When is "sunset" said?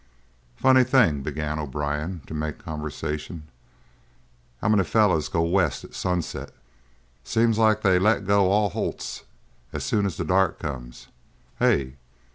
5.93-6.51